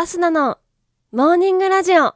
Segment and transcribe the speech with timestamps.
[0.00, 0.58] アスナの
[1.10, 2.14] モーニングラジオ。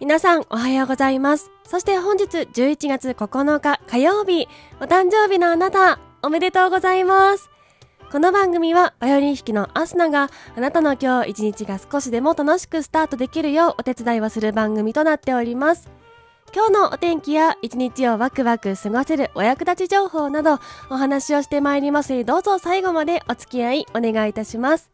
[0.00, 1.52] 皆さんおはようございます。
[1.64, 4.48] そして本日11月9日火曜日、
[4.80, 7.50] お誕生日のあなた、おめでとうございます。
[8.12, 15.88] この番組はバイオリン弾きのアスナがあなたの今日一日が少しでも楽しくスタートできるようお手伝いをする番組となっております。
[16.54, 20.58] 今日のお天気や一日をワクワク過ごせるお役立ち情報など
[20.90, 24.90] お話をしてまいりますどうぞ最後までお付き合いお願いいたします。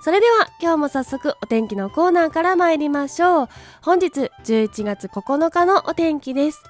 [0.00, 3.48] それでは今日も早速お天気のコーナーから参りましょう。
[3.82, 6.62] 本日11月9日のお天気です。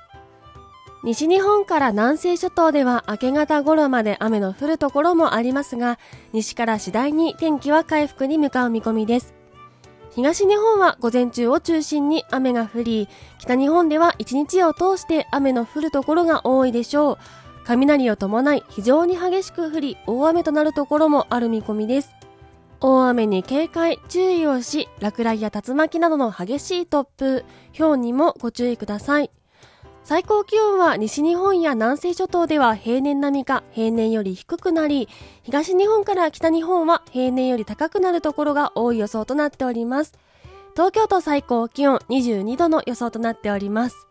[1.05, 5.99] 西日本から南西諸島では明け方頃まで雨の降るところもありますが、
[6.33, 9.35] 西から次第に天気は回復に向かう見込みです。
[10.11, 17.19] 東日本は午前中を中心に雨が降り、北日本では一日を通して雨の降るところが多いでしょう。
[17.65, 22.13] 雷を伴い非常に激しく降り、大雨となるところもある見込みです。
[22.81, 27.45] 大雨に警戒、注意をし、落雷や竜巻などの激しい突風、
[27.77, 29.31] 氷にもご注意ください。
[30.09, 35.07] 最高気温は西日本や南西諸島では平年並みか平年より低くなり、
[35.43, 40.15] 東日本から北日本は平年より高くなるところが多い予想となっております。
[40.73, 44.07] 東京都最高気温22度の予想となっております。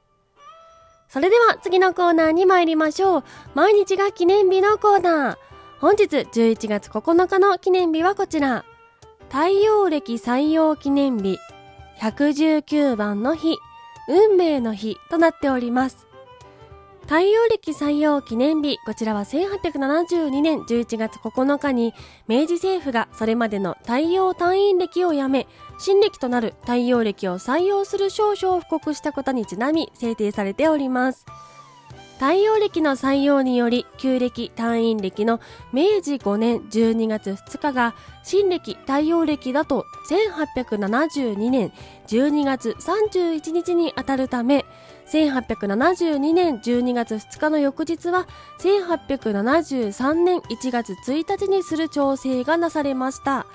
[1.09, 3.23] それでは次のコーナーに参りましょう。
[3.55, 5.37] 毎日が記念日のコーナー。
[5.79, 8.65] 本日11月9日の記念日はこちら。
[9.29, 11.39] 太陽暦採用記念日
[11.99, 13.57] 119番の日、
[14.07, 16.07] 運命の日となっております。
[17.03, 21.93] 太陽暦採用記念日、こちらは1872年11月9日に
[22.27, 25.47] 明治政府がそれまでの太陽単位暦をやめ、
[25.79, 31.25] 新暦となる太陽暦を採用する証書を布告したことにちなみ制定されております。
[32.19, 35.39] 太陽暦の採用により旧暦単位暦の
[35.71, 41.71] 明治5年12月2日が新暦太陽暦だと1872年
[42.07, 44.65] 12月31日に当たるため
[45.11, 48.27] 1872年12月2日の翌日は
[48.61, 53.45] 1873年1月1日にする調整がなされました。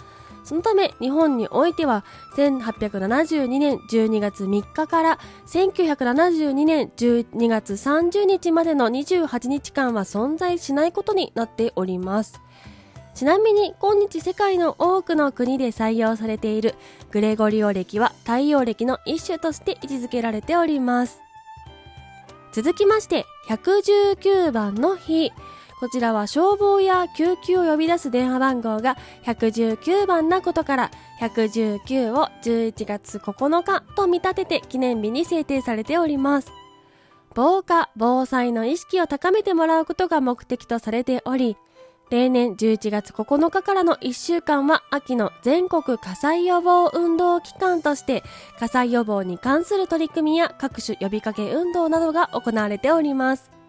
[0.45, 2.05] そのため日本においては
[2.37, 12.41] 1872年12月3日から1972年12月30日までの28日間は存在しないことになっております。
[13.15, 16.75] ちなみに今日世界の多くの国で採用されている
[17.11, 21.21] グレゴリオ暦は太陽暦の一種として位置づけられております。
[22.53, 25.33] 続きまして119番の日。
[25.83, 36.53] こちらは消防や救急を呼び出す電話番号が119番なことから119を11月9日と見立てて記念日に制定されております。
[37.35, 41.57] 防火・防災の意識を高めてもらうことが目的とされており、
[42.11, 48.23] 例年11月9日からの1週間は秋の全国火災予防運動期間として
[48.61, 53.62] 火災予防に関する取り組みや各種呼びかけ運動などが行われております。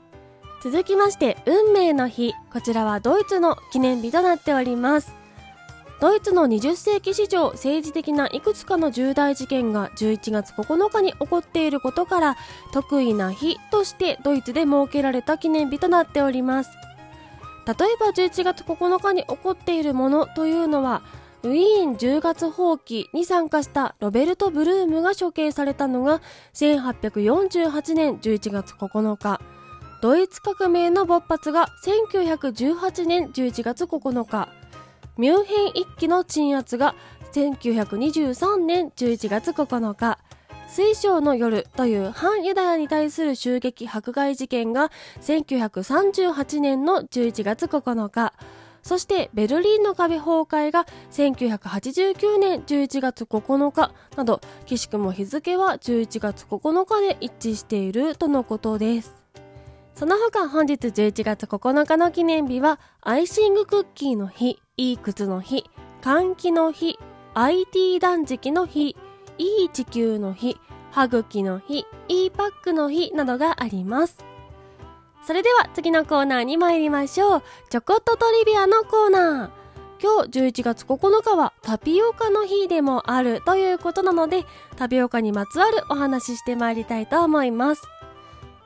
[0.64, 2.34] 続きまして、運命の日。
[2.54, 5.14] こちらはドイツの記念日となっております。
[6.00, 12.38] ドイツの20世紀史上政治的ないくつかの重大事件が11月9日に起こっていることから
[12.72, 16.70] 得意な日としてドイツで設けられた記念日となっております。
[17.68, 21.02] 例えば11月9日に起こっているものというのは
[21.44, 26.22] ウィーン10月放棄に参加したロベルト・ブルームが処刑されたのが
[26.54, 29.42] 1848年11月9日。
[30.04, 34.50] ドイツ革命の勃発が1918年11月9日。
[35.18, 36.94] ミュンヘン一揆の鎮圧が
[37.32, 40.20] 1923年11月9日。
[40.68, 48.34] 水晶の夜という反ユダヤに対する襲撃迫害事件が1938年の11月9日。
[48.82, 59.23] そしてベルリンの壁崩壊が1989年11月9日など、岸くも日付は11月9日で一致しているとのことです。
[59.96, 65.70] その他本日11月9日の記念日は、アイシングクッキーの日、いい靴の日、
[66.02, 66.98] 換気の日、
[67.36, 68.98] IT 断食の日、
[69.38, 70.58] いい地球の日、
[70.92, 74.18] 歯茎の日、いいパックの日などがあります。
[75.26, 77.44] それでは次のコーナーに参りましょう。
[77.70, 79.64] ちょこっとトリビアのコーナー。
[80.02, 84.44] 今日11月9日はタピオカの日でもあるということなので、
[84.76, 87.84] タピオカにまつわるお話ししてまいりたいと思います。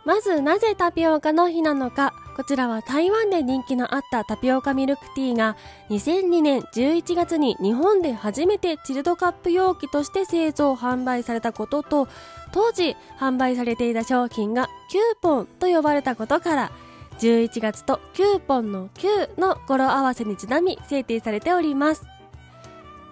[0.07, 5.57] まずなぜタピオカの日なのか、こちらは台湾で人気のあったタピオカミルクティーが
[5.89, 12.07] 2002年11月に日本で初めてチルドカップ容器として製造販売されたことと
[12.53, 16.71] 当時販売されていた商品がキューポンと呼ばれたことから
[17.19, 22.05] 11月とキューポンの9の語呂合わせにちなみ制定されております。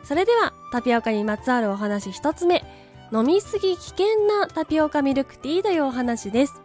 [0.05, 2.63] それではタピオカにまつわるお話一つ目。
[3.11, 6.61] 飲みすぎ危険なタピオカミルクティーというお話です。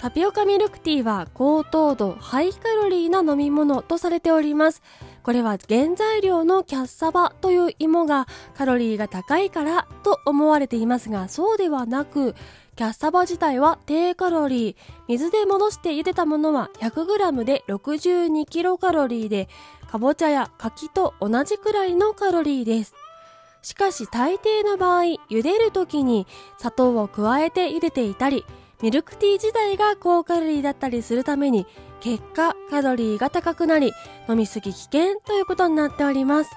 [0.00, 4.80] タピオカミルクティーは高糖度、ハイカロリーな飲み物とされております。
[5.22, 12.34] これは原材料のキャッサバという芋がカロリーが高いからと思われていますが、そうではなく、
[12.76, 14.76] キャッサバ自体は低カロリー、
[15.06, 19.50] 水で戻して茹でたものは 100g で62キロカロリーで、
[19.86, 22.94] かぼちゃや柿と同じくらいのカロリーです。
[23.60, 26.26] しかし大抵の場合、茹でる時に
[26.56, 28.46] 砂糖を加えて茹でていたり、
[28.82, 31.66] ミルクティー自体が高カロリーだったりするために、
[32.00, 33.92] 結果カロリーが高くなり、
[34.28, 36.50] 飲みすぎ危険ということになっております。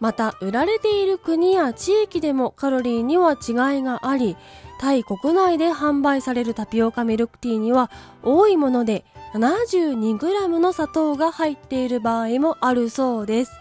[0.00, 4.36] また、売られている国や地域でもカロリーには違いがあり、
[4.78, 7.90] タイ国内で販売されるタピオカミルクティーには
[8.22, 13.52] 多いもので 72g の砂糖が入っている場合もあるそうです。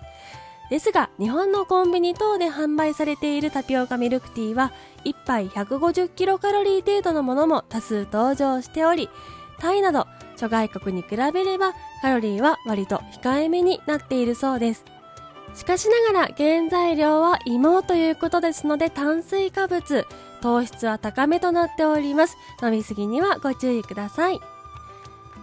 [0.70, 4.72] ですが、日本のコンビニ等で販売されているタピオカミルクティーは、
[5.04, 9.10] 1杯150キロカロリー程度のものも多数登場しており、
[9.60, 14.86] タイなど諸外国に比べればカロリーは割と控えめになっているそうです。
[15.54, 20.06] しかしながら原材料は芋ということですので炭水化物、
[20.42, 22.38] 糖質は高めとなっております。
[22.62, 24.42] 飲みすぎにはご注意ください。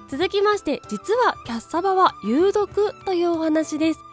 [0.09, 4.12] 続きまして、実はキャッサバは有毒というお話です。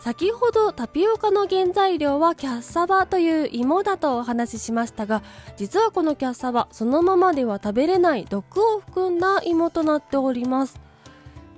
[0.00, 5.22] 先ほどタピオカの原材料はキャッサバという芋だとお話ししましたが
[5.56, 10.80] 実はこのキャッサバそのままでは食べれない毒を含んだ芋となっております。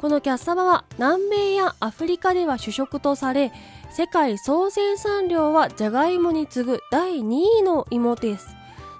[0.01, 3.53] このキャッサバは南米やアフリカでは主食とされ
[3.91, 8.47] 世界総生産量はジャガイモに次ぐ第2位の芋です。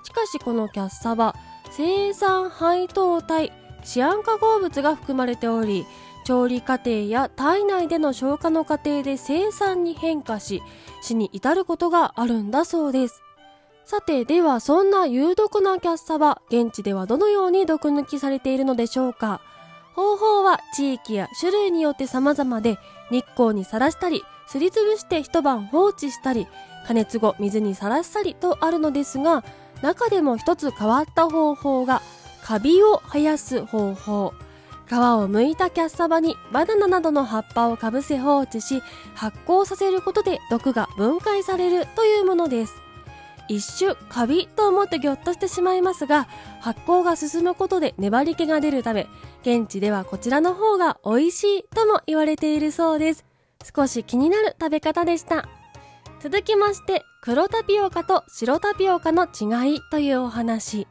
[0.05, 1.35] しかしこのキャッサバ
[1.71, 3.53] 生産配糖体
[3.85, 5.87] シアン化合物が含まれており
[6.31, 10.63] 調理過程や体内での消化の過程で生産に変化し、
[11.03, 13.21] 死に至ることがあるんだそうです。
[13.85, 19.41] さて、ではそんな有毒なキャッサバ、現地ではどのように毒抜きされているのでしょうか
[19.97, 22.79] 方法は地域や種類によって様々で、
[23.11, 26.47] 日光にさらしたり、すりつぶして一晩放置したり、
[26.87, 29.43] 加熱後水にさらしたりとあるのですが、
[29.83, 32.03] 中でも一つ変わった方法が、
[32.45, 34.33] カビを生やす方法。
[34.91, 38.83] 皮を剥いたキャッサバにバナナなどの葉っぱをかぶせ放置し
[39.15, 42.75] 発酵させることで毒が分解されるというものです。
[43.47, 46.29] 一種カビと思ってぎょっとしてしまいますが
[46.61, 49.09] 発酵が進むことで粘り気が出るため
[49.43, 53.25] 現地ではこちらの方が美味しいとも言われているそうです。
[53.77, 55.49] 少し気になる食べ方でした。
[56.21, 60.89] 続きまして黒タピオカと白タピオカの違いというお話。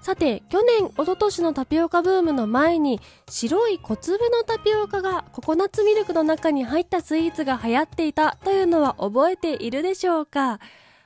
[0.00, 10.60] さて、去年、一昨年のタピオカブームの前に、白い小粒のタピオカがココナッツミルクの中に入ったスイーツが流行っていたというのは覚えているでしょうか？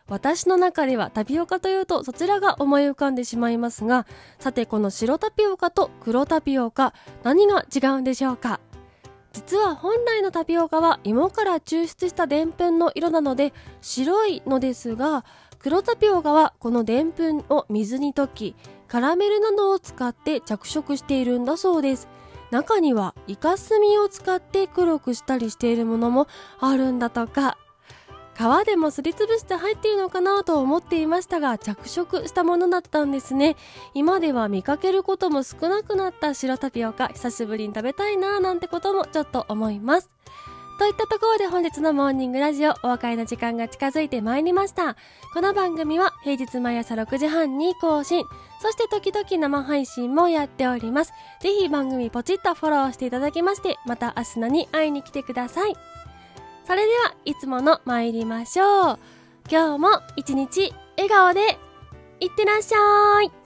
[0.09, 4.07] 私の中ではタピオカというとそちらが思い浮かんでしまいますが、
[4.39, 6.93] さてこの白タピオカと黒タピオカ、
[7.25, 8.61] 何が違うんでしょうか？
[9.33, 15.25] 実は本来のタピオカは芋から抽出したでんぷんの色なので白いのですが、
[15.63, 18.57] 黒タピオカはこのでんぷんを水に溶き、
[18.89, 22.09] カラメルなどを使って着色しているんだそうです。
[22.51, 26.27] 中にはイカスミを使って黒くしたりしているものも
[26.59, 27.59] あるんだとか。
[28.35, 33.57] 皮でもすりつぶして入っているのかなと思っていましたが着色したものだったんですね
[33.93, 40.11] 今では見かけることも少なくなった白タピオカ久しぶりに食べたいななんてこともちょっと思います
[40.79, 44.97] といったところで本日のモーニングラジオお別れの時間が近づいてまいりました。
[45.33, 48.25] この番組は平日毎朝6時半に更新、
[48.61, 51.13] そして時々生配信もやっております。
[51.41, 55.77] ぜひ番組ポチッとフォローしていただきまして、また明日のに会いに来てください。
[56.67, 58.99] それでは、いつもの参りましょう。
[59.51, 61.59] 今日も一日笑顔で、
[62.21, 63.42] いってらっしゃい。